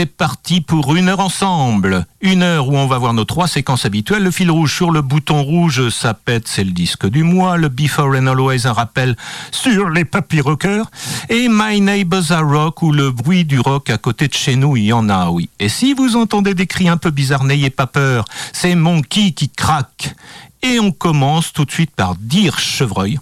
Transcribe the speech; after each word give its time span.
C'est 0.00 0.06
parti 0.06 0.62
pour 0.62 0.96
une 0.96 1.10
heure 1.10 1.20
ensemble. 1.20 2.06
Une 2.22 2.42
heure 2.42 2.68
où 2.68 2.74
on 2.74 2.86
va 2.86 2.96
voir 2.96 3.12
nos 3.12 3.26
trois 3.26 3.46
séquences 3.46 3.84
habituelles. 3.84 4.22
Le 4.22 4.30
fil 4.30 4.50
rouge 4.50 4.74
sur 4.74 4.92
le 4.92 5.02
bouton 5.02 5.42
rouge, 5.42 5.90
ça 5.90 6.14
pète, 6.14 6.48
c'est 6.48 6.64
le 6.64 6.70
disque 6.70 7.06
du 7.06 7.22
mois. 7.22 7.58
Le 7.58 7.68
Before 7.68 8.14
and 8.16 8.26
Always, 8.26 8.66
un 8.66 8.72
rappel 8.72 9.14
sur 9.50 9.90
les 9.90 10.06
papy 10.06 10.40
rockers. 10.40 10.90
Et 11.28 11.48
My 11.50 11.82
Neighbors 11.82 12.32
Are 12.32 12.48
Rock, 12.48 12.80
où 12.80 12.92
le 12.92 13.10
bruit 13.10 13.44
du 13.44 13.60
rock 13.60 13.90
à 13.90 13.98
côté 13.98 14.26
de 14.26 14.32
chez 14.32 14.56
nous, 14.56 14.74
il 14.74 14.84
y 14.84 14.92
en 14.94 15.10
a, 15.10 15.28
oui. 15.28 15.50
Et 15.58 15.68
si 15.68 15.92
vous 15.92 16.16
entendez 16.16 16.54
des 16.54 16.66
cris 16.66 16.88
un 16.88 16.96
peu 16.96 17.10
bizarres, 17.10 17.44
n'ayez 17.44 17.68
pas 17.68 17.86
peur. 17.86 18.24
C'est 18.54 18.74
Monkey 18.74 19.32
qui 19.32 19.50
craque. 19.50 20.14
Et 20.62 20.80
on 20.80 20.92
commence 20.92 21.52
tout 21.52 21.66
de 21.66 21.72
suite 21.72 21.94
par 21.94 22.14
dire 22.14 22.58
chevreuil. 22.58 23.18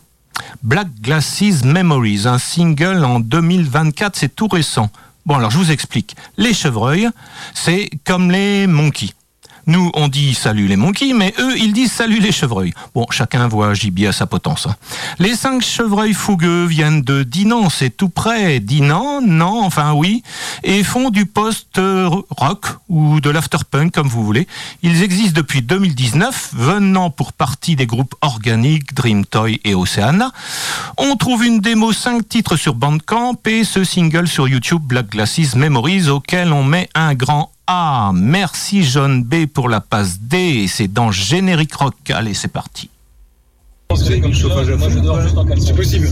Black 0.63 0.87
Glasses 1.01 1.65
Memories, 1.65 2.29
un 2.29 2.39
single 2.39 3.05
en 3.05 3.19
2024, 3.19 4.15
c'est 4.15 4.33
tout 4.33 4.47
récent. 4.47 4.93
Bon, 5.29 5.35
alors 5.35 5.51
je 5.51 5.59
vous 5.59 5.71
explique. 5.71 6.17
Les 6.39 6.55
chevreuils, 6.55 7.07
c'est 7.53 7.91
comme 8.07 8.31
les 8.31 8.67
monkeys. 8.67 9.13
Nous, 9.69 9.91
on 9.95 10.09
dit 10.09 10.33
salut 10.33 10.67
les 10.67 10.77
monkeys, 10.77 11.13
mais 11.13 11.35
eux, 11.39 11.57
ils 11.59 11.75
disent 11.75 11.93
salut 11.93 12.21
les 12.21 12.33
chevreuils. 12.33 12.73
Bon, 12.95 13.07
chacun 13.11 13.49
voit 13.49 13.75
gibier 13.75 14.07
à 14.09 14.13
sa 14.13 14.25
potence. 14.27 14.67
hein. 14.67 14.75
Les 15.19 15.37
cinq 15.37 15.63
chevreuils 15.63 16.15
fougueux 16.15 16.65
viennent 16.65 17.03
de 17.03 17.23
Dinan, 17.23 17.69
c'est 17.69 17.91
tout 17.95 18.09
près. 18.09 18.61
Dinan, 18.61 19.21
non, 19.21 19.63
enfin 19.63 19.93
oui, 19.93 20.23
et 20.65 20.83
font 20.83 21.11
du 21.11 21.27
post-rock 21.27 22.67
ou 22.89 23.21
de 23.21 23.29
l'afterpunk, 23.29 23.93
comme 23.93 24.09
vous 24.09 24.25
voulez. 24.25 24.49
Ils 24.83 25.03
existent 25.03 25.35
depuis 25.37 25.61
2019, 25.61 26.51
venant 26.55 27.11
pour 27.11 27.35
partie 27.35 27.77
des 27.77 27.87
groupes 27.87 28.15
organiques 28.23 28.95
Dream 28.95 29.27
Toy 29.27 29.61
et 29.65 29.75
Oceana. 29.75 30.33
On 30.97 31.15
trouve 31.17 31.45
une 31.45 31.61
démo 31.61 31.93
5 31.93 32.27
titres 32.27 32.57
sur 32.57 32.75
Bandcamp 32.75 33.37
et 33.45 33.65
ce 33.65 33.85
single 33.85 34.29
sur 34.29 34.49
YouTube 34.49 34.83
Black 34.83 35.11
Glasses 35.11 35.55
Memories 35.57 36.09
auquel 36.09 36.55
on 36.55 36.65
met 36.65 36.89
un 36.95 37.15
grand 37.15 37.51
A. 37.71 38.13
Merci 38.15 38.83
John 38.83 39.23
B 39.23 39.45
pour 39.45 39.69
la 39.69 39.83
passe 39.83 40.19
D. 40.21 40.67
C'est 40.69 40.89
dans 40.89 41.11
Générique 41.13 41.75
Rock. 41.75 41.95
Allez, 42.09 42.33
c'est 42.33 42.49
parti. 42.49 42.89
C'est 43.95 44.21
possible. 45.77 46.09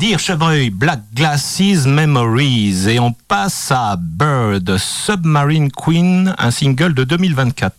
Dire 0.00 0.18
Chevreuil, 0.18 0.70
Black 0.70 1.00
Glasses 1.14 1.84
Memories. 1.84 2.88
Et 2.88 2.98
on 2.98 3.12
passe 3.12 3.70
à 3.70 3.96
Bird, 3.98 4.78
Submarine 4.78 5.70
Queen, 5.70 6.34
un 6.38 6.50
single 6.50 6.94
de 6.94 7.04
2024. 7.04 7.74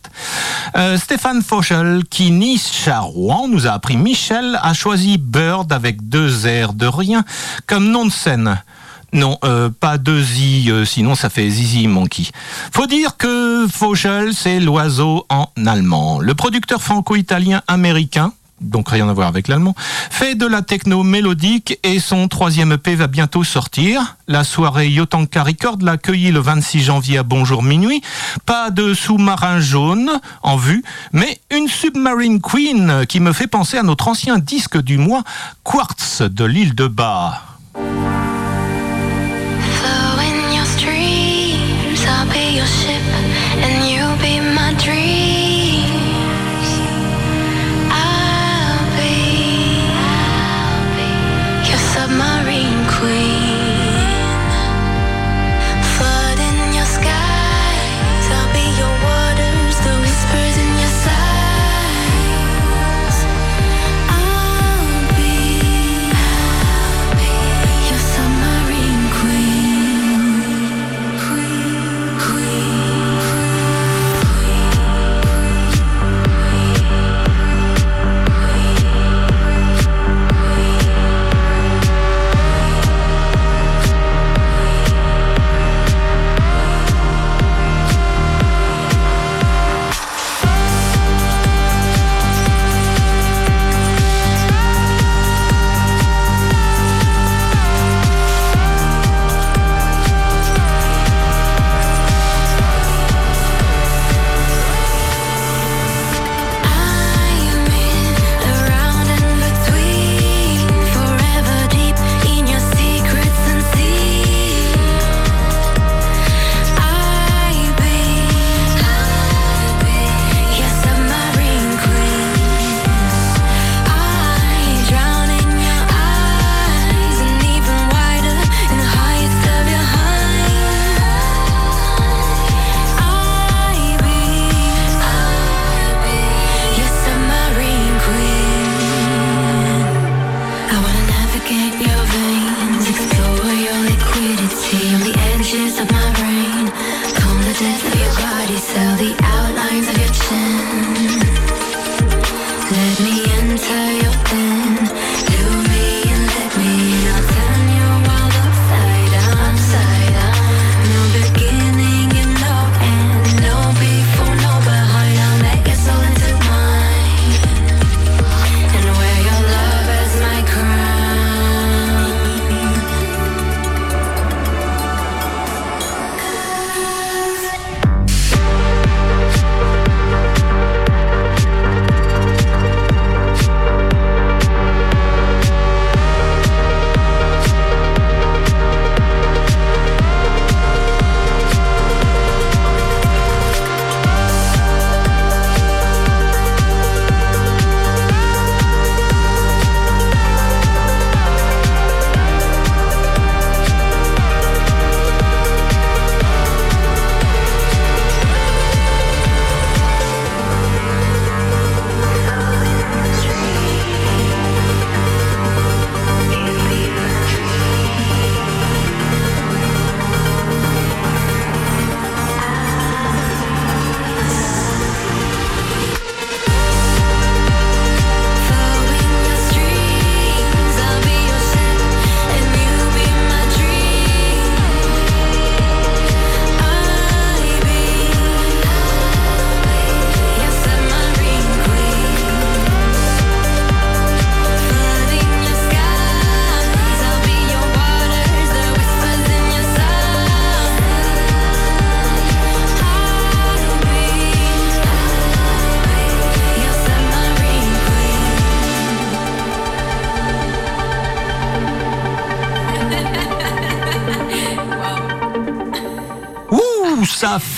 Euh, 0.76 0.96
Stéphane 0.98 1.42
Fauchel, 1.42 2.04
qui 2.08 2.30
niche 2.30 2.86
à 2.86 3.00
Rouen, 3.00 3.48
nous 3.48 3.66
a 3.66 3.70
appris 3.70 3.96
Michel 3.96 4.56
a 4.62 4.72
choisi 4.72 5.18
Bird 5.18 5.72
avec 5.72 6.08
deux 6.08 6.46
airs 6.46 6.74
de 6.74 6.86
rien 6.86 7.24
comme 7.66 7.90
nom 7.90 8.06
de 8.06 8.12
scène. 8.12 8.62
Non, 9.12 9.36
euh, 9.42 9.68
pas 9.68 9.98
deux 9.98 10.22
i, 10.38 10.70
euh, 10.70 10.84
sinon 10.84 11.16
ça 11.16 11.28
fait 11.28 11.50
zizi 11.50 11.88
monkey. 11.88 12.28
Faut 12.72 12.86
dire 12.86 13.16
que 13.16 13.66
Fauchel, 13.68 14.32
c'est 14.32 14.60
l'oiseau 14.60 15.26
en 15.28 15.48
allemand. 15.66 16.20
Le 16.20 16.36
producteur 16.36 16.80
franco-italien 16.80 17.62
américain, 17.66 18.32
donc 18.62 18.88
rien 18.88 19.08
à 19.08 19.12
voir 19.12 19.28
avec 19.28 19.48
l'allemand, 19.48 19.74
fait 20.10 20.34
de 20.34 20.46
la 20.46 20.62
techno 20.62 21.02
mélodique 21.02 21.78
et 21.82 21.98
son 21.98 22.28
troisième 22.28 22.72
EP 22.72 22.94
va 22.94 23.06
bientôt 23.06 23.44
sortir. 23.44 24.16
La 24.28 24.44
soirée 24.44 24.88
Yotanka 24.88 25.42
Record 25.42 25.78
l'a 25.82 25.92
accueilli 25.92 26.30
le 26.30 26.40
26 26.40 26.82
janvier 26.82 27.18
à 27.18 27.22
Bonjour 27.22 27.62
Minuit. 27.62 28.02
Pas 28.46 28.70
de 28.70 28.94
sous-marin 28.94 29.60
jaune 29.60 30.10
en 30.42 30.56
vue, 30.56 30.82
mais 31.12 31.40
une 31.50 31.68
Submarine 31.68 32.40
Queen 32.40 33.04
qui 33.08 33.20
me 33.20 33.32
fait 33.32 33.46
penser 33.46 33.78
à 33.78 33.82
notre 33.82 34.08
ancien 34.08 34.38
disque 34.38 34.80
du 34.80 34.98
mois, 34.98 35.22
Quartz 35.64 36.22
de 36.22 36.44
l'île 36.44 36.74
de 36.74 36.86
Bas. 36.86 37.42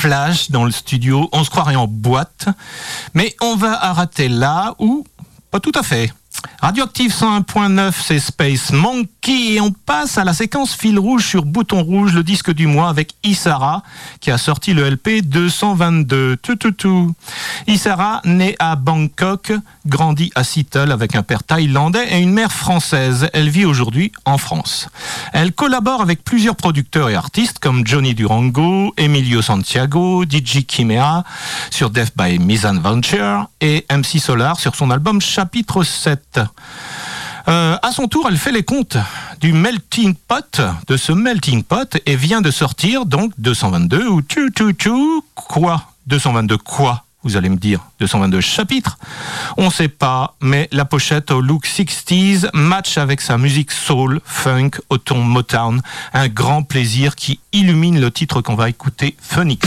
Flash 0.04 0.50
dans 0.50 0.66
le 0.66 0.70
studio, 0.70 1.30
on 1.32 1.44
se 1.44 1.48
croirait 1.48 1.76
en 1.76 1.86
boîte, 1.86 2.48
mais 3.14 3.34
on 3.40 3.56
va 3.56 3.72
arrêter 3.72 4.28
là 4.28 4.74
ou 4.78 5.06
pas 5.50 5.60
tout 5.60 5.72
à 5.74 5.82
fait. 5.82 6.12
Radioactive 6.64 7.12
101.9, 7.12 7.92
c'est 7.92 8.18
Space 8.18 8.72
Monkey. 8.72 9.52
Et 9.52 9.60
on 9.60 9.70
passe 9.70 10.16
à 10.16 10.24
la 10.24 10.32
séquence 10.32 10.74
fil 10.74 10.98
rouge 10.98 11.26
sur 11.26 11.44
bouton 11.44 11.82
rouge, 11.82 12.14
le 12.14 12.22
disque 12.22 12.50
du 12.52 12.66
mois 12.66 12.88
avec 12.88 13.12
Isara, 13.22 13.82
qui 14.20 14.30
a 14.30 14.38
sorti 14.38 14.72
le 14.72 14.88
LP 14.88 15.20
222. 15.22 16.38
Tout, 16.38 16.56
tout, 16.56 16.70
tout. 16.72 17.14
Isara, 17.66 18.22
née 18.24 18.56
à 18.58 18.76
Bangkok, 18.76 19.52
grandit 19.84 20.32
à 20.34 20.42
Seattle 20.42 20.90
avec 20.90 21.14
un 21.16 21.22
père 21.22 21.42
thaïlandais 21.42 22.06
et 22.10 22.18
une 22.18 22.32
mère 22.32 22.50
française. 22.50 23.28
Elle 23.34 23.50
vit 23.50 23.66
aujourd'hui 23.66 24.10
en 24.24 24.38
France. 24.38 24.88
Elle 25.34 25.52
collabore 25.52 26.00
avec 26.00 26.24
plusieurs 26.24 26.56
producteurs 26.56 27.10
et 27.10 27.14
artistes 27.14 27.58
comme 27.58 27.86
Johnny 27.86 28.14
Durango, 28.14 28.94
Emilio 28.96 29.42
Santiago, 29.42 30.24
DJ 30.24 30.64
Kimea 30.66 31.24
sur 31.70 31.90
Death 31.90 32.14
by 32.16 32.38
Misadventure 32.38 33.50
et 33.60 33.84
MC 33.90 34.18
Solar 34.18 34.58
sur 34.58 34.74
son 34.74 34.90
album 34.90 35.20
Chapitre 35.20 35.84
7. 35.84 36.40
Euh, 37.48 37.76
à 37.82 37.92
son 37.92 38.08
tour, 38.08 38.26
elle 38.28 38.38
fait 38.38 38.52
les 38.52 38.62
comptes 38.62 38.96
du 39.40 39.52
melting 39.52 40.14
pot, 40.14 40.60
de 40.88 40.96
ce 40.96 41.12
melting 41.12 41.62
pot, 41.62 41.98
et 42.06 42.16
vient 42.16 42.40
de 42.40 42.50
sortir 42.50 43.04
donc 43.04 43.32
222 43.38 44.08
ou 44.08 44.22
tu 44.22 44.50
tu 44.54 44.74
tu 44.74 44.90
quoi? 45.34 45.82
222 46.06 46.56
quoi? 46.56 47.04
Vous 47.22 47.36
allez 47.36 47.48
me 47.48 47.56
dire, 47.56 47.80
222 48.00 48.40
chapitres? 48.42 48.98
On 49.56 49.70
sait 49.70 49.88
pas, 49.88 50.34
mais 50.42 50.68
la 50.72 50.84
pochette 50.84 51.30
au 51.30 51.40
look 51.40 51.66
60s 51.66 52.50
match 52.52 52.98
avec 52.98 53.22
sa 53.22 53.38
musique 53.38 53.72
soul, 53.72 54.20
funk, 54.26 54.72
au 54.90 54.98
ton 54.98 55.22
Motown. 55.22 55.80
Un 56.12 56.28
grand 56.28 56.62
plaisir 56.62 57.16
qui 57.16 57.40
illumine 57.52 57.98
le 57.98 58.10
titre 58.10 58.42
qu'on 58.42 58.56
va 58.56 58.68
écouter, 58.68 59.16
Phoenix. 59.22 59.66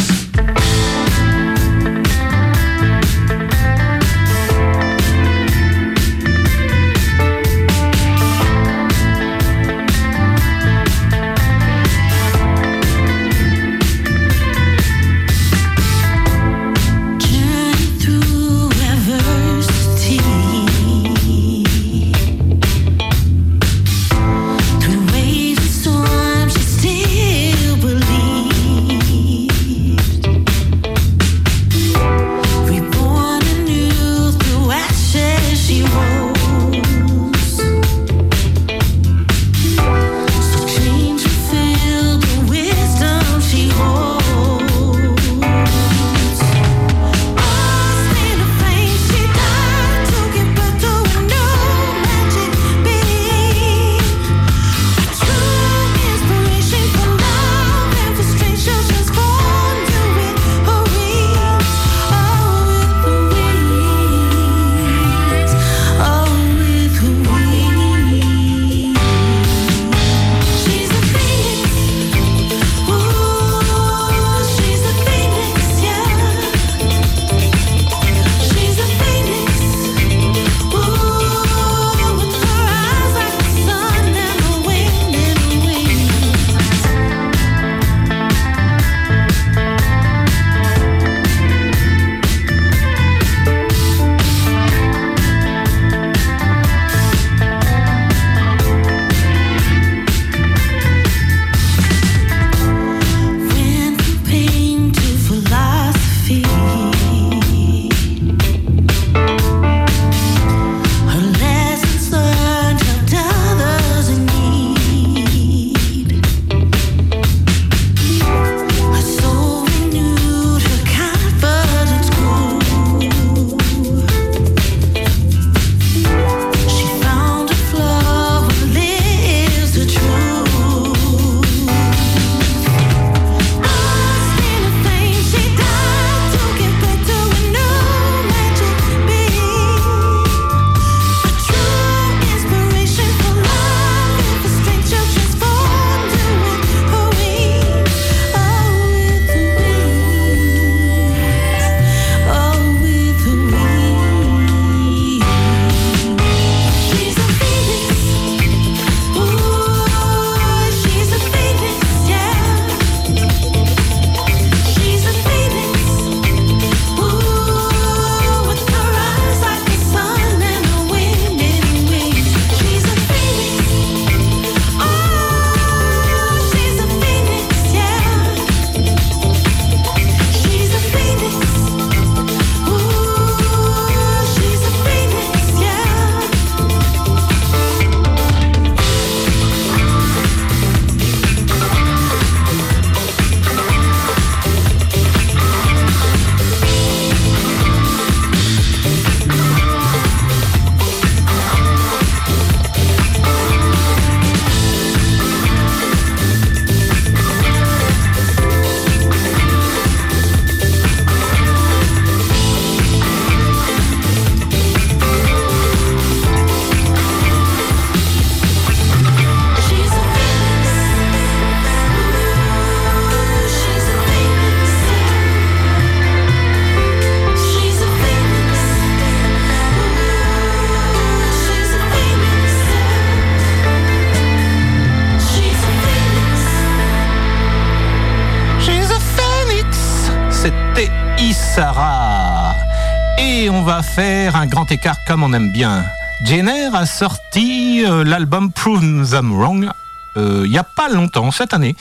Grand 244.46 244.72
écart 244.72 244.98
comme 245.06 245.24
on 245.24 245.34
aime 245.34 245.52
bien. 245.52 245.84
Jenner 246.24 246.70
a 246.74 246.86
sorti 246.86 247.84
euh, 247.86 248.04
l'album 248.04 248.52
Prove 248.52 249.10
Them 249.10 249.34
Wrong 249.34 249.70
euh, 250.18 250.44
il 250.46 250.52
n'y 250.52 250.58
a 250.58 250.64
pas 250.64 250.90
longtemps, 250.90 251.32
cette 251.32 251.54
année. 251.54 251.76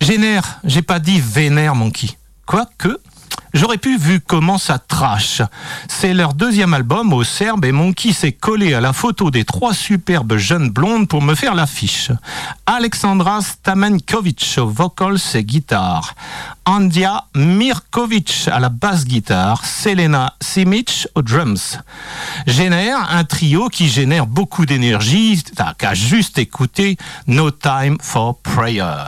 Jenner, 0.00 0.40
j'ai 0.64 0.82
pas 0.82 0.98
dit 0.98 1.20
vénère 1.20 1.74
Monkey. 1.74 2.08
Quoique, 2.46 2.98
J'aurais 3.54 3.78
pu 3.78 3.98
vu 3.98 4.20
comment 4.20 4.56
ça 4.56 4.78
trash. 4.78 5.42
C'est 5.88 6.14
leur 6.14 6.32
deuxième 6.32 6.72
album 6.72 7.12
au 7.12 7.22
Serbe 7.22 7.64
et 7.64 7.72
Monkey 7.72 8.12
s'est 8.12 8.32
collé 8.32 8.72
à 8.72 8.80
la 8.80 8.92
photo 8.92 9.30
des 9.30 9.44
trois 9.44 9.74
superbes 9.74 10.36
jeunes 10.36 10.70
blondes 10.70 11.06
pour 11.06 11.20
me 11.20 11.34
faire 11.34 11.54
l'affiche. 11.54 12.10
Alexandra 12.64 13.40
Stamenkovic 13.42 14.56
aux 14.58 14.68
vocals 14.68 15.18
et 15.34 15.44
guitare. 15.44 16.14
Andia 16.64 17.24
Mirkovic 17.34 18.48
à 18.50 18.58
la 18.58 18.70
basse 18.70 19.04
guitare. 19.04 19.64
Selena 19.66 20.34
Simic 20.40 21.08
aux 21.14 21.22
drums. 21.22 21.78
Génère 22.46 23.10
un 23.10 23.24
trio 23.24 23.68
qui 23.68 23.88
génère 23.88 24.26
beaucoup 24.26 24.64
d'énergie. 24.64 25.42
T'as 25.54 25.74
qu'à 25.74 25.92
juste 25.92 26.38
écouter 26.38 26.96
No 27.26 27.50
Time 27.50 27.98
for 28.00 28.38
Prayer. 28.38 29.04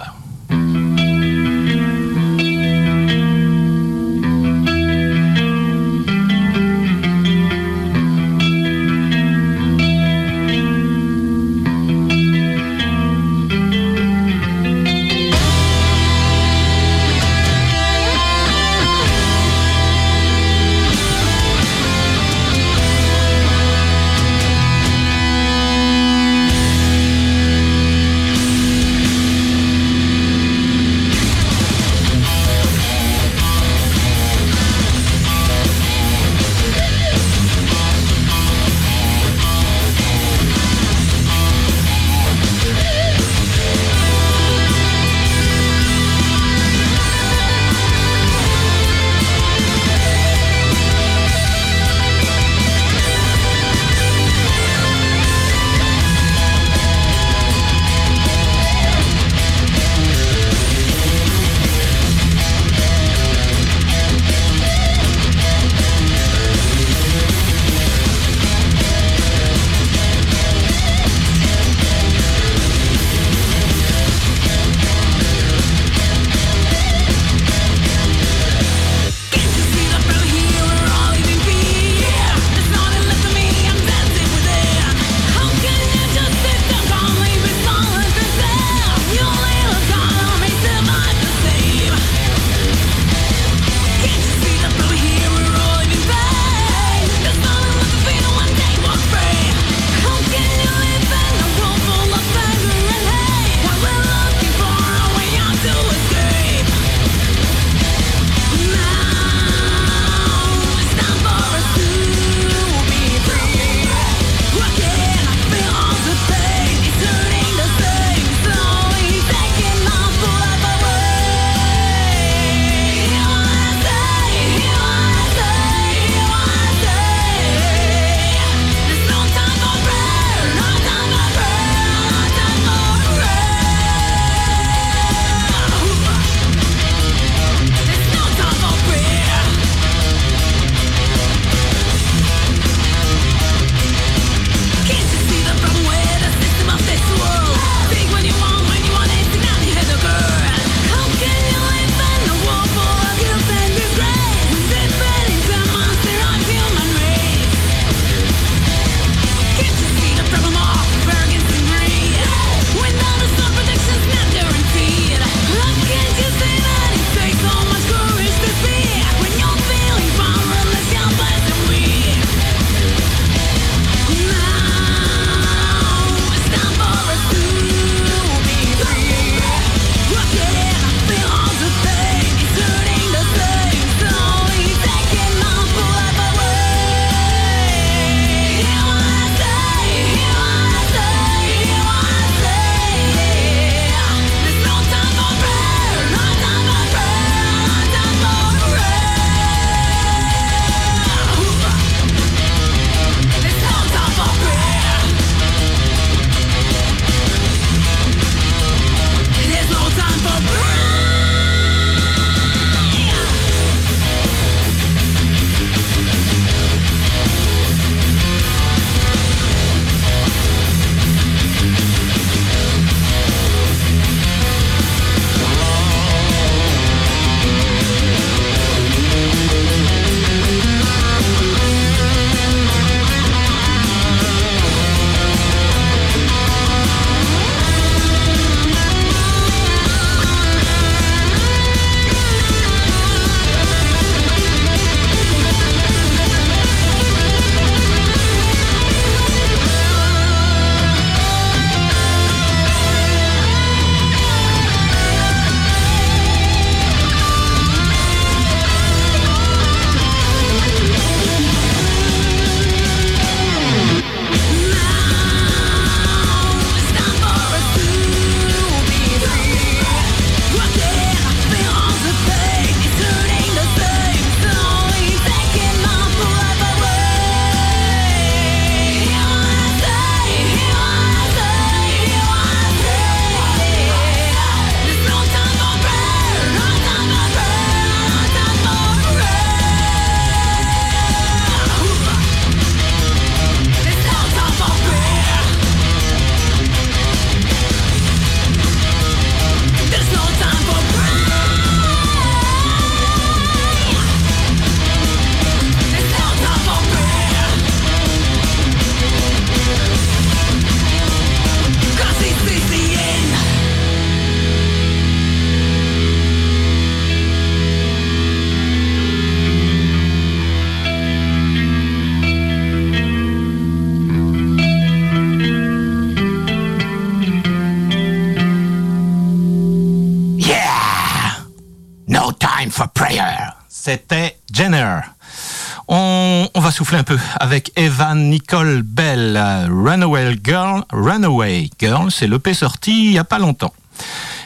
Un 336.94 337.02
peu 337.02 337.18
avec 337.40 337.72
Evan 337.76 338.30
Nicole 338.30 338.82
Bell, 338.82 339.36
Runaway 339.68 340.36
Girl. 340.44 340.84
Runaway 340.92 341.68
Girl, 341.78 342.10
c'est 342.10 342.26
l'EP 342.26 342.54
sorti 342.54 343.06
il 343.06 343.10
n'y 343.10 343.18
a 343.18 343.24
pas 343.24 343.38
longtemps. 343.38 343.72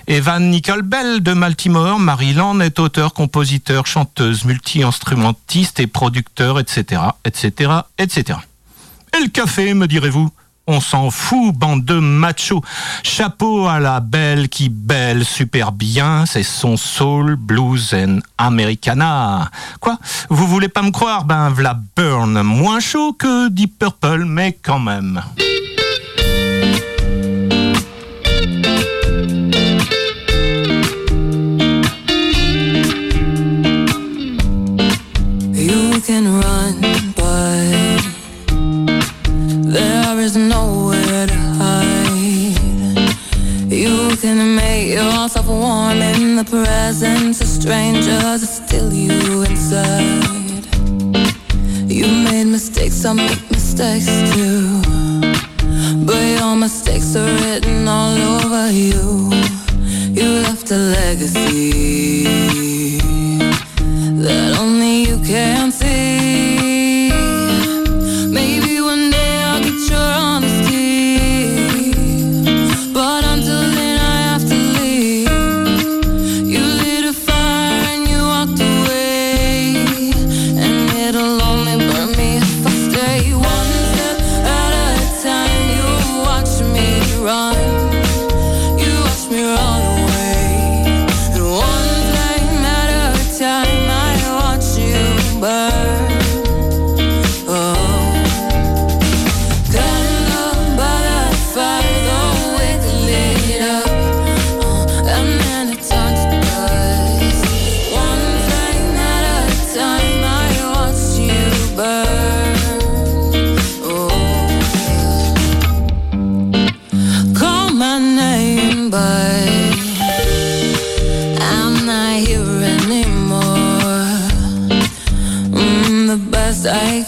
Evan 0.07 0.51
Nicole 0.51 0.83
Bell 0.83 1.23
de 1.23 1.35
Baltimore, 1.35 1.99
Maryland, 1.99 2.61
est 2.61 2.79
auteur, 2.79 3.13
compositeur, 3.13 3.87
chanteuse, 3.87 4.45
multi-instrumentiste 4.45 5.81
et 5.81 5.87
producteur, 5.87 6.59
etc., 6.59 7.03
etc., 7.25 7.73
etc. 7.99 8.39
Et 9.17 9.23
le 9.23 9.29
café, 9.29 9.75
me 9.75 9.87
direz-vous? 9.87 10.31
On 10.69 10.81
s'en 10.81 11.11
fout, 11.11 11.55
bande 11.55 11.85
de 11.85 11.99
machos. 11.99 12.63
Chapeau 13.03 13.67
à 13.67 13.81
la 13.81 14.01
belle 14.01 14.49
qui 14.49 14.69
belle 14.69 15.25
super 15.25 15.73
bien, 15.73 16.27
c'est 16.27 16.43
son 16.43 16.77
soul, 16.77 17.37
blues 17.37 17.95
and 17.95 18.21
americana. 18.37 19.51
Quoi? 19.81 19.99
Vous 20.29 20.47
voulez 20.47 20.69
pas 20.69 20.83
me 20.83 20.91
croire? 20.91 21.25
Ben 21.25 21.49
v'la 21.51 21.77
burn, 21.97 22.43
moins 22.43 22.81
chaud 22.81 23.15
que 23.15 23.49
Deep 23.49 23.79
Purple, 23.79 24.25
mais 24.27 24.53
quand 24.63 24.79
même. 24.79 25.23
The 46.45 46.45
presence 46.45 47.41
of 47.41 47.49
strangers, 47.49 48.45
it's 48.45 48.63
still 48.65 48.93
you 48.93 49.43
inside. 49.43 50.67
You 51.91 52.07
made 52.07 52.45
mistakes, 52.45 53.05
I 53.05 53.13
make 53.15 53.51
mistakes 53.51 54.07
too. 54.33 54.81
But 56.07 56.23
your 56.39 56.55
mistakes 56.55 57.17
are 57.17 57.33
written 57.41 57.89
all 57.89 58.17
over 58.37 58.71
you. 58.71 59.33
You 60.15 60.29
left 60.47 60.71
a 60.71 60.77
legacy 60.77 62.23
that 64.23 64.57
only 64.61 65.09
you 65.09 65.19
can 65.27 65.73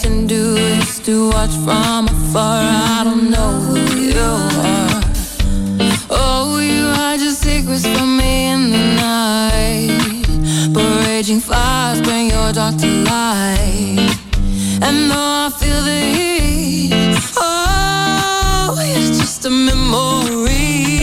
can 0.03 0.27
do 0.27 0.57
is 0.57 0.99
to 1.01 1.29
watch 1.31 1.51
from 1.65 2.07
afar. 2.07 2.63
I 2.63 3.03
don't 3.05 3.31
know 3.31 3.53
who 3.67 3.77
you 4.01 4.19
are. 4.19 5.01
Oh, 6.09 6.59
you 6.59 6.87
hide 6.95 7.21
your 7.21 7.33
secrets 7.33 7.87
from 7.87 8.17
me 8.17 8.53
in 8.53 8.71
the 8.71 8.85
night. 9.07 10.73
But 10.73 11.07
raging 11.07 11.41
fires 11.41 12.01
bring 12.01 12.31
your 12.31 12.53
dark 12.53 12.77
to 12.79 12.87
light. 13.11 14.17
And 14.87 15.11
though 15.11 15.47
I 15.47 15.51
feel 15.59 15.83
the 15.91 16.01
heat, 16.17 16.93
oh, 17.37 18.77
it's 18.81 19.19
just 19.19 19.45
a 19.45 19.51
memory. 19.51 21.00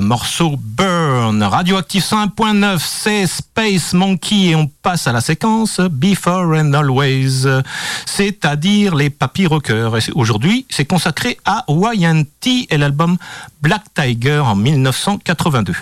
Morceau 0.00 0.56
Burn. 0.58 1.42
Radioactive 1.42 2.02
101.9, 2.02 2.78
c'est 2.78 3.26
Space 3.26 3.92
Monkey 3.92 4.48
et 4.48 4.54
on 4.54 4.66
passe 4.66 5.06
à 5.06 5.12
la 5.12 5.20
séquence 5.20 5.80
Before 5.80 6.54
and 6.54 6.72
Always, 6.74 7.46
c'est-à-dire 8.06 8.94
les 8.94 9.10
papy 9.10 9.46
rockers. 9.46 9.94
Aujourd'hui, 10.14 10.66
c'est 10.70 10.84
consacré 10.84 11.38
à 11.44 11.64
YNT 11.68 12.66
et 12.70 12.78
l'album 12.78 13.16
Black 13.62 13.82
Tiger 13.94 14.40
en 14.40 14.56
1982. 14.56 15.74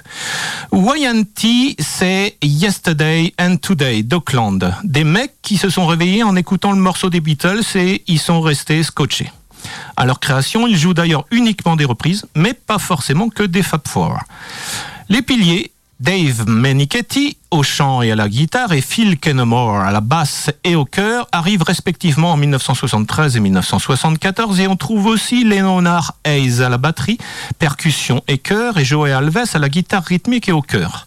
YNT, 0.72 1.76
c'est 1.78 2.36
Yesterday 2.42 3.34
and 3.38 3.56
Today 3.56 4.02
d'Auckland. 4.02 4.74
Des 4.84 5.04
mecs 5.04 5.34
qui 5.42 5.56
se 5.56 5.70
sont 5.70 5.86
réveillés 5.86 6.22
en 6.22 6.36
écoutant 6.36 6.72
le 6.72 6.78
morceau 6.80 7.10
des 7.10 7.20
Beatles 7.20 7.64
et 7.74 8.02
ils 8.06 8.18
sont 8.18 8.40
restés 8.40 8.82
scotchés. 8.82 9.30
À 9.96 10.04
leur 10.04 10.20
création, 10.20 10.66
ils 10.66 10.76
jouent 10.76 10.94
d'ailleurs 10.94 11.24
uniquement 11.30 11.76
des 11.76 11.84
reprises, 11.84 12.26
mais 12.34 12.54
pas 12.54 12.78
forcément 12.78 13.28
que 13.28 13.42
des 13.42 13.62
Fab 13.62 13.82
Four. 13.86 14.18
Les 15.08 15.22
piliers, 15.22 15.72
Dave 15.98 16.46
Menichetti 16.46 17.38
au 17.50 17.62
chant 17.62 18.02
et 18.02 18.10
à 18.10 18.16
la 18.16 18.28
guitare 18.28 18.74
et 18.74 18.82
Phil 18.82 19.18
Kennemore 19.18 19.76
à 19.80 19.90
la 19.92 20.02
basse 20.02 20.50
et 20.62 20.74
au 20.74 20.84
chœur 20.84 21.26
arrivent 21.32 21.62
respectivement 21.62 22.32
en 22.32 22.36
1973 22.36 23.36
et 23.36 23.40
1974 23.40 24.60
et 24.60 24.68
on 24.68 24.76
trouve 24.76 25.06
aussi 25.06 25.42
Leonard 25.44 26.16
Hayes 26.24 26.60
à 26.60 26.68
la 26.68 26.76
batterie, 26.76 27.16
percussion 27.58 28.22
et 28.28 28.36
chœur 28.36 28.76
et 28.76 28.84
Joey 28.84 29.10
Alves 29.10 29.46
à 29.54 29.58
la 29.58 29.70
guitare 29.70 30.04
rythmique 30.04 30.50
et 30.50 30.52
au 30.52 30.60
chœur. 30.60 31.06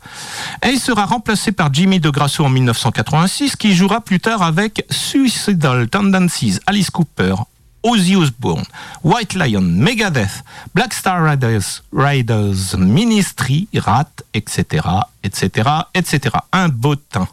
Hayes 0.63 0.79
sera 0.79 1.05
remplacé 1.05 1.51
par 1.51 1.71
Jimmy 1.71 1.99
DeGrasso 1.99 2.43
en 2.43 2.49
1986 2.49 3.57
qui 3.57 3.75
jouera 3.75 4.01
plus 4.01 4.19
tard 4.19 4.41
avec 4.41 4.87
Suicidal 4.89 5.87
Tendencies, 5.87 6.57
Alice 6.65 6.89
Cooper, 6.89 7.35
Ozzy 7.83 8.15
Osbourne, 8.15 8.65
White 9.03 9.35
Lion, 9.35 9.61
Megadeth, 9.61 10.43
Black 10.73 10.93
Star 10.93 11.23
Riders, 11.23 11.83
Riders 11.93 12.77
Ministry, 12.77 13.67
Rat, 13.75 14.09
etc., 14.33 14.85
etc., 15.23 15.69
etc. 15.93 16.35
Un 16.51 16.69
beau 16.69 16.95
temps. 16.95 17.27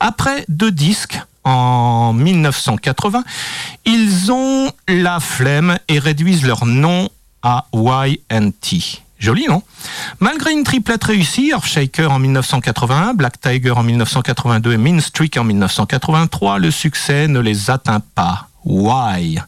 Après 0.00 0.44
deux 0.48 0.72
disques, 0.72 1.20
en 1.44 2.12
1980, 2.14 3.22
ils 3.84 4.32
ont 4.32 4.72
la 4.88 5.20
flemme 5.20 5.78
et 5.88 5.98
réduisent 5.98 6.46
leur 6.46 6.64
nom 6.64 7.08
à 7.42 7.66
YNT. 7.74 9.02
Joli, 9.18 9.46
non? 9.46 9.62
Malgré 10.20 10.52
une 10.52 10.64
triplette 10.64 11.04
réussie, 11.04 11.50
Earthshaker 11.50 12.10
en 12.10 12.18
1981, 12.18 13.14
Black 13.14 13.40
Tiger 13.40 13.70
en 13.70 13.82
1982 13.82 14.72
et 14.72 14.76
Mean 14.76 15.00
Streak 15.00 15.36
en 15.36 15.44
1983, 15.44 16.58
le 16.58 16.70
succès 16.70 17.28
ne 17.28 17.40
les 17.40 17.70
atteint 17.70 18.00
pas. 18.14 18.48
Why? 18.64 19.38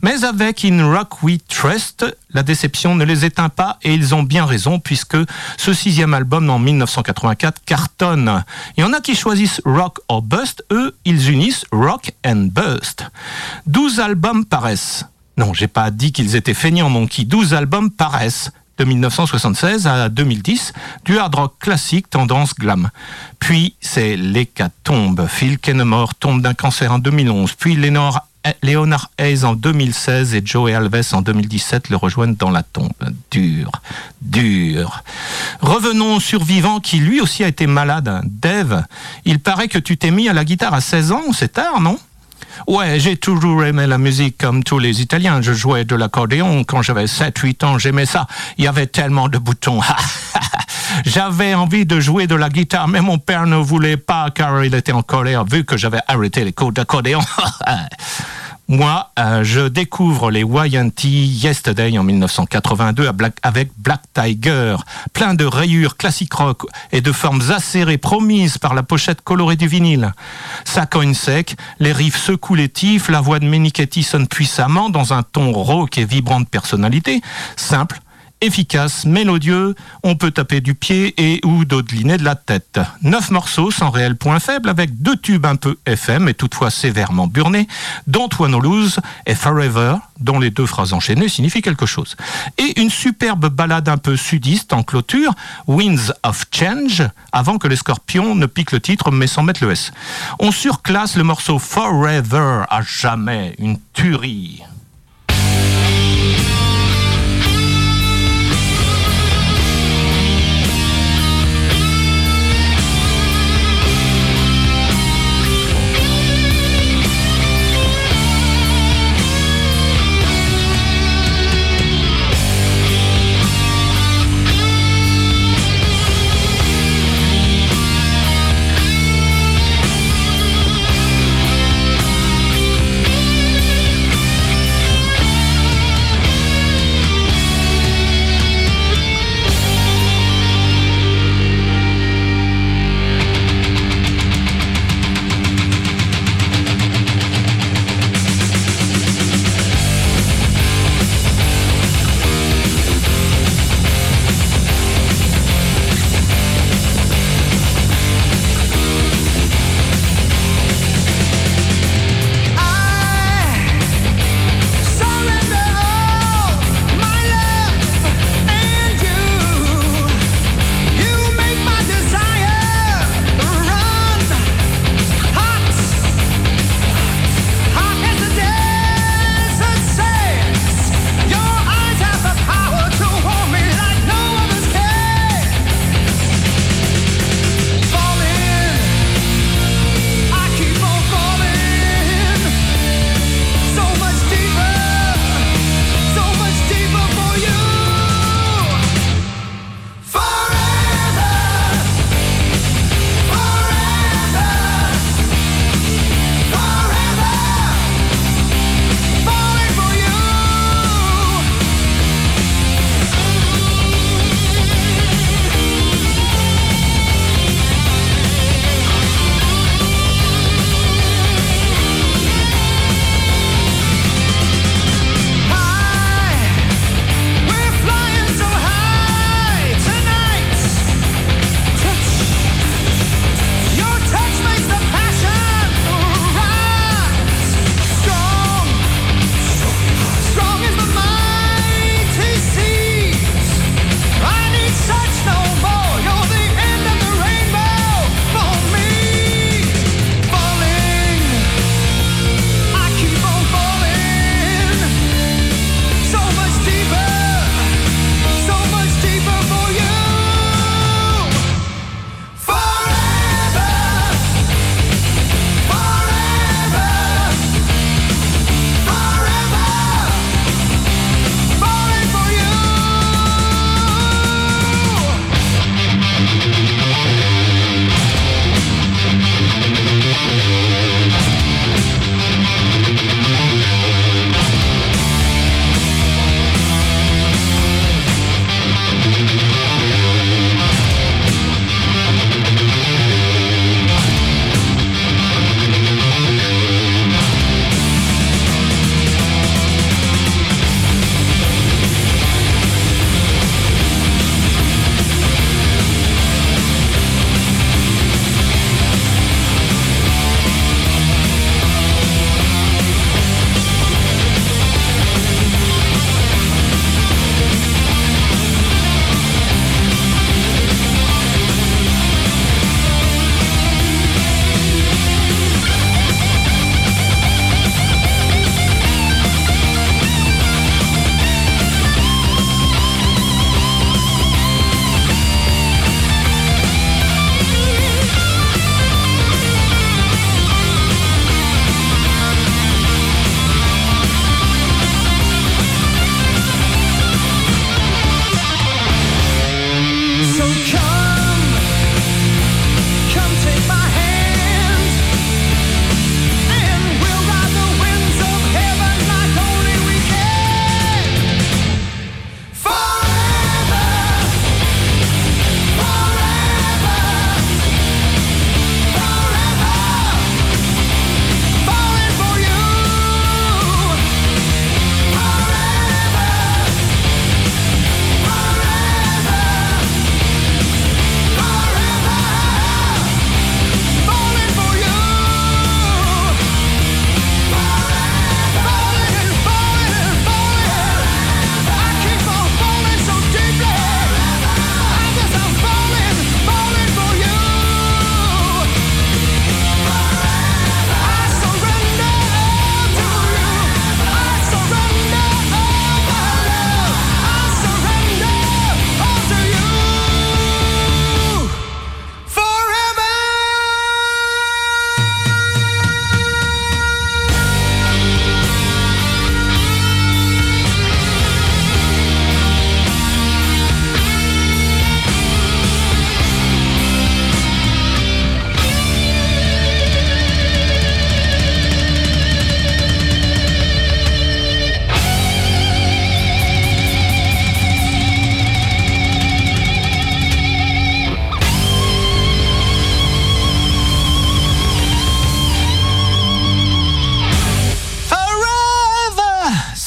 Mais 0.00 0.24
avec 0.24 0.64
In 0.64 0.90
Rock 0.90 1.22
We 1.22 1.38
Trust, 1.48 2.06
la 2.30 2.42
déception 2.42 2.94
ne 2.94 3.04
les 3.04 3.24
éteint 3.24 3.48
pas 3.48 3.78
et 3.82 3.92
ils 3.92 4.14
ont 4.14 4.22
bien 4.22 4.46
raison 4.46 4.78
puisque 4.78 5.16
ce 5.56 5.72
sixième 5.72 6.14
album 6.14 6.48
en 6.48 6.58
1984 6.58 7.62
cartonne. 7.64 8.44
Il 8.76 8.80
y 8.80 8.84
en 8.84 8.92
a 8.92 9.00
qui 9.00 9.14
choisissent 9.14 9.60
Rock 9.64 9.98
or 10.08 10.22
Bust, 10.22 10.64
eux 10.72 10.96
ils 11.04 11.30
unissent 11.30 11.64
Rock 11.72 12.12
and 12.24 12.48
Bust. 12.50 13.06
12 13.66 14.00
albums 14.00 14.44
paraissent. 14.44 15.04
Non, 15.36 15.52
j'ai 15.54 15.68
pas 15.68 15.90
dit 15.90 16.12
qu'ils 16.12 16.36
étaient 16.36 16.54
feignants, 16.54 16.90
Monkey. 16.90 17.24
12 17.24 17.54
albums 17.54 17.90
paraissent 17.90 18.50
de 18.78 18.84
1976 18.84 19.86
à 19.86 20.08
2010, 20.08 20.72
du 21.04 21.18
hard 21.18 21.34
rock 21.34 21.54
classique 21.58 22.10
tendance 22.10 22.54
glam. 22.54 22.90
Puis 23.38 23.74
c'est 23.80 24.16
l'hécatombe. 24.16 25.26
Phil 25.28 25.58
Kennemore 25.58 26.14
tombe 26.14 26.42
d'un 26.42 26.54
cancer 26.54 26.90
en 26.92 26.98
2011, 26.98 27.54
puis 27.54 27.76
Lenore 27.76 28.26
Leonard 28.62 29.10
Hayes 29.18 29.44
en 29.44 29.54
2016 29.54 30.34
et 30.34 30.42
Joey 30.44 30.74
Alves 30.74 31.12
en 31.12 31.22
2017 31.22 31.90
le 31.90 31.96
rejoignent 31.96 32.34
dans 32.34 32.50
la 32.50 32.62
tombe. 32.62 32.92
Dur, 33.30 33.70
dur. 34.20 35.02
Revenons 35.60 36.16
au 36.16 36.20
survivant 36.20 36.80
qui 36.80 36.98
lui 36.98 37.20
aussi 37.20 37.44
a 37.44 37.48
été 37.48 37.66
malade. 37.66 38.22
Dave, 38.24 38.84
il 39.24 39.38
paraît 39.38 39.68
que 39.68 39.78
tu 39.78 39.96
t'es 39.96 40.10
mis 40.10 40.28
à 40.28 40.32
la 40.32 40.44
guitare 40.44 40.74
à 40.74 40.80
16 40.80 41.12
ans, 41.12 41.22
c'est 41.32 41.52
tard, 41.52 41.80
non? 41.80 41.98
Ouais, 42.66 42.98
j'ai 42.98 43.16
toujours 43.16 43.64
aimé 43.64 43.86
la 43.86 43.98
musique 43.98 44.38
comme 44.38 44.62
tous 44.62 44.78
les 44.78 45.00
Italiens. 45.00 45.40
Je 45.42 45.52
jouais 45.52 45.84
de 45.84 45.96
l'accordéon 45.96 46.64
quand 46.64 46.82
j'avais 46.82 47.06
7-8 47.06 47.64
ans, 47.64 47.78
j'aimais 47.78 48.06
ça. 48.06 48.26
Il 48.58 48.64
y 48.64 48.68
avait 48.68 48.86
tellement 48.86 49.28
de 49.28 49.38
boutons. 49.38 49.80
j'avais 51.04 51.54
envie 51.54 51.86
de 51.86 52.00
jouer 52.00 52.26
de 52.26 52.34
la 52.34 52.48
guitare, 52.48 52.88
mais 52.88 53.00
mon 53.00 53.18
père 53.18 53.46
ne 53.46 53.56
voulait 53.56 53.96
pas 53.96 54.30
car 54.30 54.64
il 54.64 54.74
était 54.74 54.92
en 54.92 55.02
colère 55.02 55.44
vu 55.44 55.64
que 55.64 55.76
j'avais 55.76 56.00
arrêté 56.06 56.44
les 56.44 56.52
cours 56.52 56.72
d'accordéon. 56.72 57.20
Moi, 58.72 59.10
euh, 59.18 59.44
je 59.44 59.68
découvre 59.68 60.30
les 60.30 60.40
YNT 60.40 61.04
Yesterday 61.04 61.98
en 61.98 62.04
1982 62.04 63.06
avec 63.42 63.70
Black 63.76 64.00
Tiger, 64.14 64.76
plein 65.12 65.34
de 65.34 65.44
rayures 65.44 65.98
classiques 65.98 66.32
rock 66.32 66.62
et 66.90 67.02
de 67.02 67.12
formes 67.12 67.42
acérées 67.50 67.98
promises 67.98 68.56
par 68.56 68.72
la 68.72 68.82
pochette 68.82 69.20
colorée 69.20 69.56
du 69.56 69.68
vinyle. 69.68 70.14
Ça 70.64 70.86
cogne 70.86 71.12
sec, 71.12 71.56
les 71.80 71.92
riffs 71.92 72.16
secouent 72.16 72.54
les 72.54 72.70
tifs, 72.70 73.10
la 73.10 73.20
voix 73.20 73.40
de 73.40 73.44
Menichetti 73.44 74.02
sonne 74.02 74.26
puissamment 74.26 74.88
dans 74.88 75.12
un 75.12 75.22
ton 75.22 75.52
rauque 75.52 75.98
et 75.98 76.06
vibrant 76.06 76.40
de 76.40 76.46
personnalité, 76.46 77.20
simple, 77.56 78.00
efficace, 78.42 79.06
mélodieux, 79.06 79.74
on 80.02 80.16
peut 80.16 80.32
taper 80.32 80.60
du 80.60 80.74
pied 80.74 81.14
et 81.16 81.40
ou 81.44 81.64
dodeliner 81.64 82.18
de 82.18 82.24
la 82.24 82.34
tête. 82.34 82.80
Neuf 83.02 83.30
morceaux 83.30 83.70
sans 83.70 83.90
réel 83.90 84.16
point 84.16 84.40
faible 84.40 84.68
avec 84.68 85.00
deux 85.00 85.16
tubes 85.16 85.46
un 85.46 85.56
peu 85.56 85.76
FM 85.86 86.28
et 86.28 86.34
toutefois 86.34 86.70
sévèrement 86.70 87.28
burnés, 87.28 87.68
dont 88.06 88.28
One 88.38 88.60
Lose 88.60 88.98
et 89.26 89.34
Forever, 89.34 89.94
dont 90.20 90.38
les 90.38 90.50
deux 90.50 90.66
phrases 90.66 90.92
enchaînées 90.92 91.28
signifient 91.28 91.62
quelque 91.62 91.86
chose. 91.86 92.16
Et 92.58 92.80
une 92.80 92.90
superbe 92.90 93.48
balade 93.48 93.88
un 93.88 93.98
peu 93.98 94.16
sudiste 94.16 94.72
en 94.72 94.82
clôture, 94.82 95.32
Winds 95.68 96.12
of 96.24 96.44
Change, 96.50 97.04
avant 97.30 97.58
que 97.58 97.68
les 97.68 97.76
scorpions 97.76 98.34
ne 98.34 98.46
piquent 98.46 98.72
le 98.72 98.80
titre 98.80 99.10
mais 99.10 99.28
sans 99.28 99.42
mettre 99.42 99.64
le 99.64 99.70
S. 99.70 99.92
On 100.40 100.50
surclasse 100.50 101.16
le 101.16 101.24
morceau 101.24 101.58
Forever 101.58 102.64
à 102.68 102.82
jamais, 102.82 103.54
une 103.58 103.78
tuerie. 103.92 104.62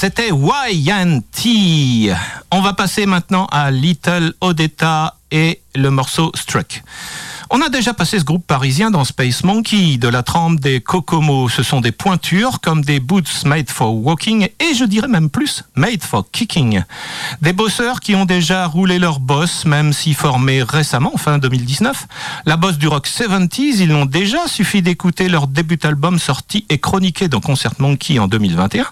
C'était 0.06 0.30
YNT. 0.30 2.14
On 2.52 2.62
va 2.62 2.74
passer 2.74 3.08
maintenant 3.08 3.48
à 3.48 3.72
Little 3.72 4.36
Odetta 4.40 5.16
et 5.32 5.62
le 5.74 5.90
morceau 5.90 6.32
Struck. 6.36 6.84
On 7.52 7.62
a 7.62 7.70
déjà 7.70 7.94
passé 7.94 8.18
ce 8.18 8.24
groupe 8.24 8.46
parisien 8.48 8.90
dans 8.90 9.04
Space 9.04 9.44
Monkey, 9.44 9.98
de 9.98 10.08
la 10.08 10.24
trempe 10.24 10.60
des 10.60 10.82
Kokomo. 10.82 11.48
Ce 11.48 11.62
sont 11.62 11.80
des 11.80 11.92
pointures 11.92 12.60
comme 12.60 12.84
des 12.84 13.00
boots 13.00 13.46
made 13.46 13.70
for 13.70 13.94
walking 13.96 14.48
et 14.60 14.74
je 14.74 14.84
dirais 14.84 15.08
même 15.08 15.30
plus 15.30 15.64
made 15.76 16.04
for 16.04 16.26
kicking. 16.32 16.84
Des 17.44 17.54
bosseurs 17.54 18.00
qui 18.00 18.16
ont 18.16 18.26
déjà 18.26 18.66
roulé 18.66 18.98
leur 18.98 19.20
boss, 19.20 19.66
même 19.66 19.94
si 19.94 20.16
formés 20.16 20.64
récemment, 20.64 21.18
fin 21.18 21.38
2019. 21.38 22.08
La 22.48 22.58
bosse 22.58 22.80
du 22.80 22.88
rock 22.88 23.08
70s, 23.08 23.78
ils 23.80 23.90
l'ont 23.90 24.06
déjà, 24.06 24.48
suffi 24.48 24.82
d'écouter 24.82 25.30
leur 25.30 25.46
début 25.46 25.80
album 25.84 26.18
sorti 26.18 26.66
et 26.70 26.80
chroniqué 26.80 27.28
dans 27.28 27.42
Concert 27.42 27.74
Monkey 27.78 28.18
en 28.18 28.28
2021. 28.28 28.86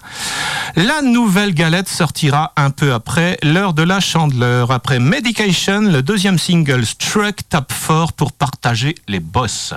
La 0.76 1.02
nouvelle 1.02 1.54
galette 1.54 1.88
sortira 1.88 2.52
un 2.56 2.70
peu 2.70 2.92
après 2.92 3.36
l'heure 3.42 3.74
de 3.74 3.82
la 3.82 3.98
chandeleur. 3.98 4.70
Après 4.70 5.00
Medication, 5.00 5.80
le 5.82 6.02
deuxième 6.02 6.38
single 6.38 6.86
Struck 6.86 7.48
tape 7.48 7.72
fort 7.72 8.12
pour 8.12 8.32
partager 8.54 8.94
les 9.08 9.18
bosses. 9.18 9.74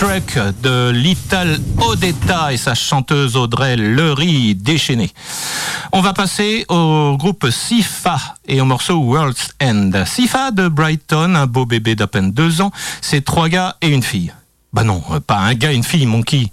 Struck 0.00 0.38
de 0.62 0.92
Little 0.92 1.60
Odetta 1.76 2.54
et 2.54 2.56
sa 2.56 2.74
chanteuse 2.74 3.36
Audrey 3.36 3.76
Lery 3.76 4.54
déchaînée. 4.54 5.10
On 5.92 6.00
va 6.00 6.14
passer 6.14 6.64
au 6.70 7.18
groupe 7.18 7.50
Sifa 7.50 8.18
et 8.48 8.62
au 8.62 8.64
morceau 8.64 8.94
World's 8.94 9.50
End. 9.62 9.90
Sifa 10.06 10.52
de 10.52 10.68
Brighton, 10.68 11.34
un 11.34 11.46
beau 11.46 11.66
bébé 11.66 11.96
d'à 11.96 12.06
peine 12.06 12.32
deux 12.32 12.62
ans, 12.62 12.70
c'est 13.02 13.22
trois 13.22 13.50
gars 13.50 13.76
et 13.82 13.88
une 13.88 14.02
fille. 14.02 14.32
Bah 14.72 14.84
non, 14.84 15.02
pas 15.26 15.38
un 15.38 15.54
gars 15.54 15.72
une 15.72 15.82
fille, 15.82 16.06
Monkey. 16.06 16.46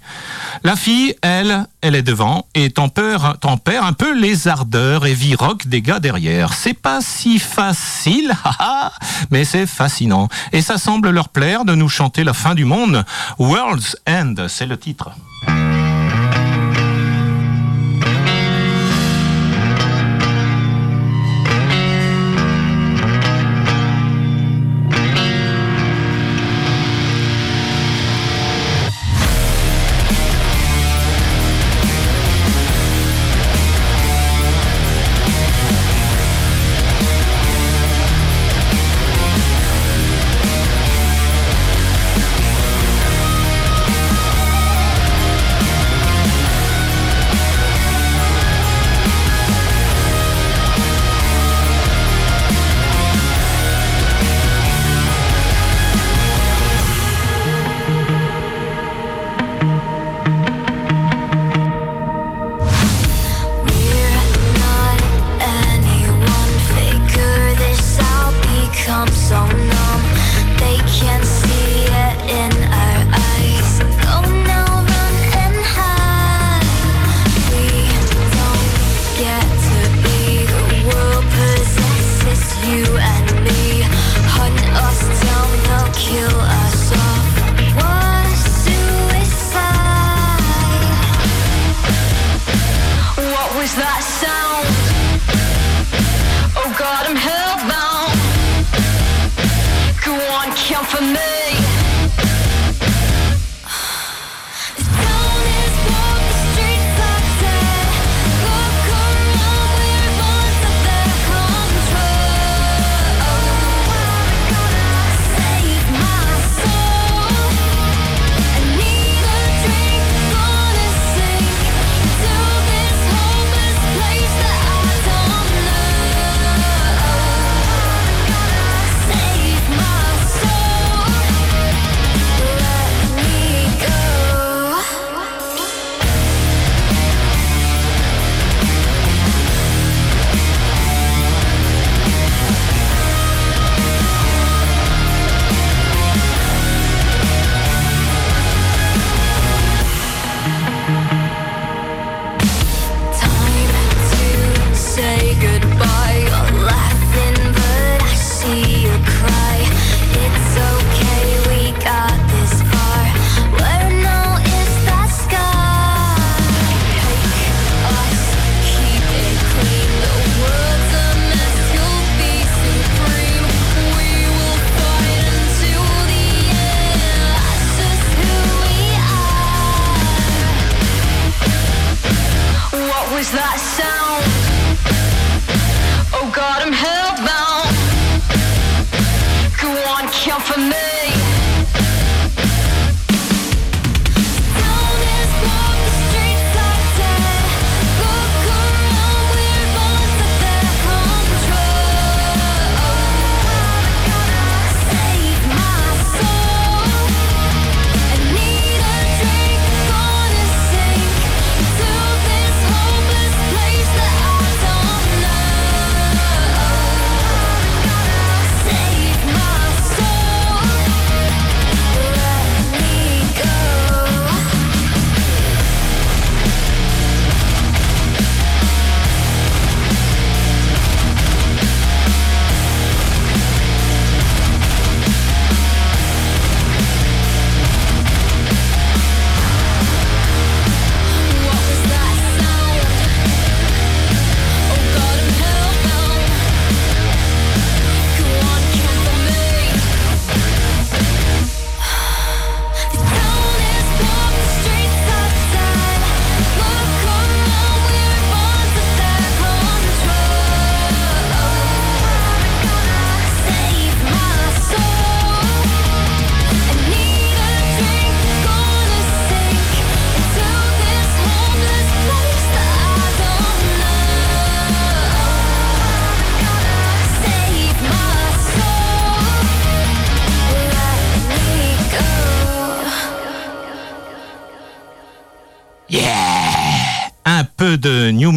La 0.64 0.74
fille, 0.74 1.14
elle, 1.22 1.66
elle 1.82 1.94
est 1.94 2.02
devant 2.02 2.46
et 2.54 2.70
tempère, 2.70 3.36
un 3.46 3.92
peu 3.92 4.18
les 4.18 4.48
ardeurs 4.48 5.06
et 5.06 5.14
viroque 5.14 5.68
des 5.68 5.82
gars 5.82 6.00
derrière. 6.00 6.52
C'est 6.52 6.74
pas 6.74 7.00
si 7.00 7.38
facile, 7.38 8.34
mais 9.30 9.44
c'est 9.44 9.66
fascinant. 9.66 10.28
Et 10.52 10.62
ça 10.62 10.78
semble 10.78 11.10
leur 11.10 11.28
plaire 11.28 11.64
de 11.64 11.76
nous 11.76 11.88
chanter 11.88 12.24
la 12.24 12.34
fin 12.34 12.56
du 12.56 12.64
monde. 12.64 13.04
World's 13.38 13.96
End, 14.08 14.34
c'est 14.48 14.66
le 14.66 14.76
titre. 14.76 15.10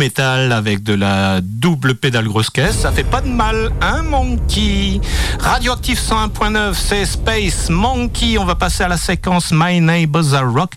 Metal 0.01 0.51
avec 0.51 0.81
de 0.81 0.95
la 0.95 1.41
double 1.43 1.93
pédale 1.93 2.27
grosse 2.27 2.49
caisse, 2.49 2.75
ça 2.79 2.91
fait 2.91 3.03
pas 3.03 3.21
de 3.21 3.27
mal, 3.27 3.71
hein 3.81 4.01
Monkey? 4.01 4.99
Radioactive 5.39 5.99
101.9, 5.99 6.73
c'est 6.73 7.05
Space 7.05 7.69
Monkey. 7.69 8.39
On 8.39 8.45
va 8.45 8.55
passer 8.55 8.83
à 8.83 8.87
la 8.87 8.97
séquence 8.97 9.51
My 9.51 9.79
Neighbors 9.79 10.33
Are 10.33 10.51
Rock. 10.51 10.71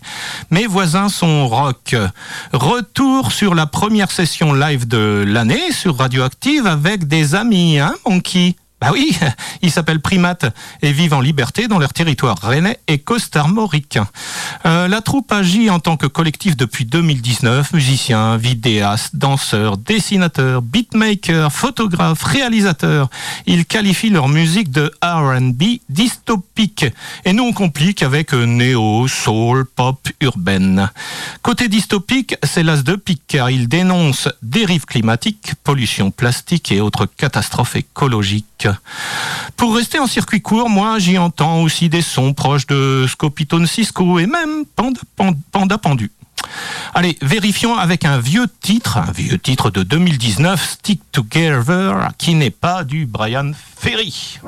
Mes 0.51 0.67
voisins 0.67 1.09
sont 1.09 1.47
rock. 1.47 1.95
Retour 2.53 3.31
sur 3.31 3.55
la 3.55 3.65
première 3.65 4.11
session 4.11 4.53
live 4.53 4.87
de 4.87 5.25
l'année 5.27 5.71
sur 5.71 5.97
Radioactive 5.97 6.67
avec 6.67 7.07
des 7.07 7.33
amis, 7.33 7.79
hein 7.79 7.95
Monkey? 8.07 8.55
Ah 8.87 8.91
oui, 8.91 9.17
ils 9.63 9.71
s'appellent 9.71 9.99
primates 9.99 10.45
et 10.83 10.91
vivent 10.91 11.15
en 11.15 11.21
liberté 11.21 11.67
dans 11.67 11.79
leur 11.79 11.91
territoire 11.91 12.37
rennais 12.37 12.79
et 12.87 12.99
costarmoricain. 12.99 14.07
Euh, 14.67 14.87
la 14.87 15.01
troupe 15.01 15.31
agit 15.31 15.71
en 15.71 15.79
tant 15.79 15.97
que 15.97 16.05
collectif 16.05 16.55
depuis 16.55 16.85
2019, 16.85 17.73
musiciens, 17.73 18.37
vidéastes, 18.37 19.15
danseurs, 19.15 19.77
dessinateurs, 19.77 20.61
beatmakers, 20.61 21.51
photographes, 21.51 22.21
réalisateurs. 22.21 23.09
Ils 23.47 23.65
qualifient 23.65 24.11
leur 24.11 24.27
musique 24.27 24.69
de 24.69 24.91
R&B 25.03 25.79
dystopique 25.89 26.85
et 27.25 27.33
nous 27.33 27.43
on 27.43 27.53
complique 27.53 28.03
avec 28.03 28.33
néo, 28.33 29.07
soul, 29.07 29.65
pop, 29.65 30.07
urbaine. 30.21 30.91
Côté 31.41 31.69
dystopique, 31.69 32.35
c'est 32.43 32.61
l'as 32.61 32.83
de 32.83 32.95
pique 32.95 33.23
car 33.27 33.49
ils 33.49 33.67
dénoncent 33.67 34.29
dérives 34.43 34.85
climatiques, 34.85 35.53
pollution 35.63 36.11
plastique 36.11 36.71
et 36.71 36.81
autres 36.81 37.07
catastrophes 37.07 37.77
écologiques. 37.77 38.67
Pour 39.57 39.75
rester 39.75 39.99
en 39.99 40.07
circuit 40.07 40.41
court, 40.41 40.69
moi 40.69 40.99
j'y 40.99 41.17
entends 41.17 41.61
aussi 41.61 41.89
des 41.89 42.01
sons 42.01 42.33
proches 42.33 42.67
de 42.67 43.05
Scopitone 43.07 43.67
Cisco 43.67 44.19
et 44.19 44.27
même 44.27 44.65
Panda, 44.75 45.77
Pendu. 45.77 46.11
Allez, 46.93 47.17
vérifions 47.21 47.77
avec 47.77 48.05
un 48.05 48.19
vieux 48.19 48.47
titre, 48.61 48.97
un 48.97 49.11
vieux 49.11 49.39
titre 49.39 49.71
de 49.71 49.83
2019, 49.83 50.63
Stick 50.63 51.01
Together, 51.11 52.09
qui 52.17 52.35
n'est 52.35 52.51
pas 52.51 52.83
du 52.83 53.05
Brian 53.05 53.51
Ferry. 53.77 54.39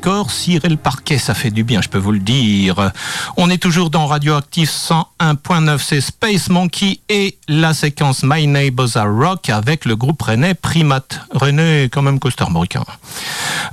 Facebook. 0.00 0.07
Encore 0.18 0.32
cirer 0.32 0.68
le 0.68 0.76
parquet, 0.76 1.16
ça 1.16 1.32
fait 1.32 1.50
du 1.50 1.62
bien, 1.62 1.80
je 1.80 1.88
peux 1.88 1.98
vous 1.98 2.10
le 2.10 2.18
dire. 2.18 2.90
On 3.36 3.50
est 3.50 3.62
toujours 3.62 3.88
dans 3.88 4.06
Radioactive 4.06 4.68
101.9, 4.68 5.78
c'est 5.78 6.00
Space 6.00 6.48
Monkey 6.48 6.98
et 7.08 7.38
la 7.46 7.72
séquence 7.72 8.24
My 8.24 8.48
Neighbors 8.48 8.96
Are 8.96 9.14
Rock 9.14 9.48
avec 9.48 9.84
le 9.84 9.94
groupe 9.94 10.20
René 10.22 10.54
Primate. 10.54 11.20
René, 11.30 11.88
quand 11.92 12.02
même 12.02 12.18
costarmoricain. 12.18 12.82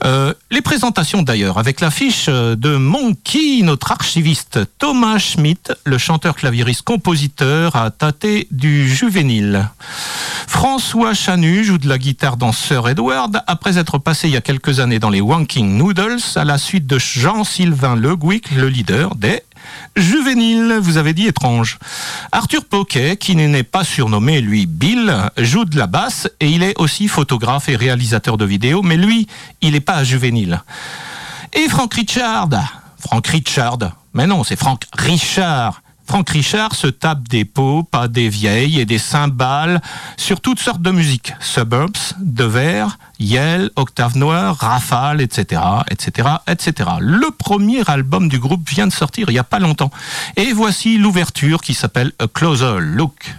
Euh, 0.03 0.35
les 0.51 0.61
présentations 0.61 1.23
d'ailleurs, 1.23 1.57
avec 1.57 1.81
l'affiche 1.81 2.27
de 2.27 2.77
Monkey, 2.77 3.61
notre 3.63 3.91
archiviste 3.91 4.59
Thomas 4.77 5.17
Schmidt, 5.17 5.73
le 5.83 5.97
chanteur 5.97 6.35
clavieriste 6.35 6.83
compositeur, 6.83 7.75
a 7.75 7.89
tâté 7.89 8.47
du 8.51 8.87
juvénile. 8.87 9.69
François 10.47 11.15
Chanu 11.15 11.63
joue 11.63 11.79
de 11.79 11.89
la 11.89 11.97
guitare 11.97 12.37
dans 12.37 12.51
Sir 12.51 12.87
Edward 12.87 13.41
après 13.47 13.79
être 13.79 13.97
passé 13.97 14.27
il 14.27 14.33
y 14.33 14.37
a 14.37 14.41
quelques 14.41 14.79
années 14.79 14.99
dans 14.99 15.09
les 15.09 15.21
Wanking 15.21 15.77
Noodles 15.77 16.34
à 16.37 16.43
la 16.43 16.57
suite 16.57 16.87
de 16.87 16.97
Jean-Sylvain 16.97 17.95
Le 17.95 18.15
Gouic, 18.15 18.51
le 18.51 18.67
leader 18.67 19.15
des 19.15 19.41
Juvéniles, 19.95 20.77
vous 20.81 20.97
avez 20.97 21.13
dit 21.13 21.27
étrange. 21.27 21.79
Arthur 22.31 22.65
Poquet, 22.65 23.17
qui 23.17 23.35
n'est 23.35 23.63
pas 23.63 23.83
surnommé 23.83 24.41
lui 24.41 24.65
Bill, 24.65 25.13
joue 25.37 25.65
de 25.65 25.77
la 25.77 25.87
basse 25.87 26.29
et 26.39 26.49
il 26.49 26.63
est 26.63 26.77
aussi 26.77 27.07
photographe 27.07 27.69
et 27.69 27.75
réalisateur 27.75 28.37
de 28.37 28.45
vidéos, 28.45 28.81
mais 28.81 28.97
lui, 28.97 29.27
il 29.61 29.73
n'est 29.73 29.79
pas 29.79 30.03
juvénile. 30.03 30.61
Et 31.53 31.69
Frank 31.69 31.93
Richard, 31.93 32.49
Frank 32.99 33.25
Richard, 33.27 33.79
mais 34.13 34.27
non, 34.27 34.43
c'est 34.43 34.57
Frank 34.57 34.83
Richard, 34.97 35.81
Franck 36.07 36.29
Richard 36.29 36.75
se 36.75 36.87
tape 36.87 37.27
des 37.27 37.45
pop, 37.45 37.87
des 38.09 38.29
vieilles 38.29 38.79
et 38.79 38.85
des 38.85 38.97
cymbales 38.97 39.81
sur 40.17 40.39
toutes 40.39 40.59
sortes 40.59 40.81
de 40.81 40.91
musique. 40.91 41.33
Suburbs, 41.39 42.13
De 42.19 42.43
Verre, 42.43 42.97
Yell, 43.19 43.71
Octave 43.75 44.17
Noir, 44.17 44.55
Rafale, 44.55 45.21
etc., 45.21 45.61
etc., 45.89 46.29
etc. 46.47 46.89
Le 46.99 47.31
premier 47.31 47.81
album 47.87 48.29
du 48.29 48.39
groupe 48.39 48.69
vient 48.69 48.87
de 48.87 48.93
sortir 48.93 49.29
il 49.29 49.33
n'y 49.33 49.39
a 49.39 49.43
pas 49.43 49.59
longtemps. 49.59 49.91
Et 50.35 50.53
voici 50.53 50.97
l'ouverture 50.97 51.61
qui 51.61 51.73
s'appelle 51.73 52.11
A 52.19 52.27
Closer 52.27 52.77
Look. 52.79 53.35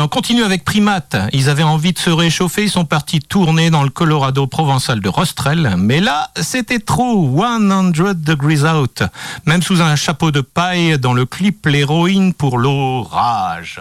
On 0.00 0.08
continue 0.08 0.42
avec 0.42 0.64
Primate. 0.64 1.16
Ils 1.32 1.48
avaient 1.48 1.62
envie 1.62 1.92
de 1.92 1.98
se 1.98 2.10
réchauffer, 2.10 2.64
ils 2.64 2.70
sont 2.70 2.84
partis 2.84 3.20
tourner 3.20 3.70
dans 3.70 3.84
le 3.84 3.90
Colorado 3.90 4.46
provençal 4.48 5.00
de 5.00 5.08
Rostrel. 5.08 5.74
Mais 5.78 6.00
là, 6.00 6.30
c'était 6.40 6.80
trop. 6.80 7.28
100 7.38 8.14
degrees 8.16 8.64
out. 8.64 9.04
Même 9.46 9.62
sous 9.62 9.80
un 9.80 9.94
chapeau 9.94 10.32
de 10.32 10.40
paille, 10.40 10.98
dans 10.98 11.14
le 11.14 11.26
clip 11.26 11.66
L'héroïne 11.66 12.34
pour 12.34 12.58
l'orage. 12.58 13.80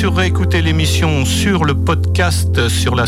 Sûr 0.00 0.14
réécouter 0.14 0.62
l'émission 0.62 1.26
sur 1.26 1.66
le 1.66 1.74
podcast 1.74 2.70
sur, 2.70 2.94
la, 2.94 3.04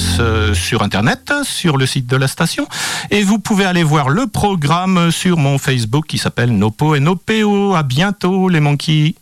sur 0.53 0.83
Internet, 0.83 1.33
sur 1.43 1.79
le 1.79 1.87
site 1.87 2.07
de 2.07 2.17
la 2.17 2.29
station. 2.29 2.67
Et 3.11 3.23
vous 3.23 3.39
pouvez 3.39 3.65
aller 3.65 3.83
voir 3.83 4.11
le 4.11 4.27
programme 4.27 5.11
sur 5.11 5.39
mon 5.39 5.57
Facebook 5.57 6.05
qui 6.07 6.19
s'appelle 6.19 6.51
Nopo 6.51 6.95
et 6.95 7.01
Nopeo. 7.01 7.75
À 7.75 7.83
bientôt, 7.83 8.51
les 8.51 8.61
monkeys. 8.61 9.15